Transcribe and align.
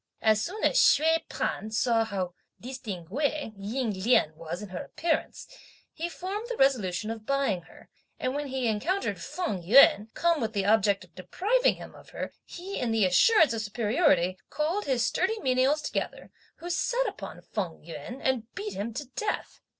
As 0.23 0.41
soon 0.43 0.63
as 0.63 0.77
Hsüeh 0.77 1.27
P'an 1.29 1.71
saw 1.71 2.03
how 2.03 2.33
distinguée 2.59 3.53
Ying 3.55 3.93
Lien 4.03 4.35
was 4.35 4.63
in 4.63 4.69
her 4.69 4.83
appearance, 4.83 5.47
he 5.93 6.09
formed 6.09 6.47
the 6.49 6.57
resolution 6.57 7.11
of 7.11 7.27
buying 7.27 7.61
her; 7.61 7.87
and 8.19 8.33
when 8.33 8.47
he 8.47 8.67
encountered 8.67 9.21
Feng 9.21 9.61
Yüan, 9.61 10.11
come 10.15 10.41
with 10.41 10.53
the 10.53 10.65
object 10.65 11.03
of 11.03 11.13
depriving 11.13 11.75
him 11.75 11.93
of 11.93 12.09
her, 12.09 12.33
he 12.45 12.79
in 12.79 12.91
the 12.91 13.05
assurance 13.05 13.53
of 13.53 13.61
superiority, 13.61 14.39
called 14.49 14.85
his 14.85 15.05
sturdy 15.05 15.39
menials 15.41 15.83
together, 15.83 16.31
who 16.55 16.71
set 16.71 17.05
upon 17.07 17.39
Feng 17.43 17.83
Yüan 17.85 18.19
and 18.23 18.51
beat 18.55 18.73
him 18.73 18.95
to 18.95 19.05
death. 19.15 19.59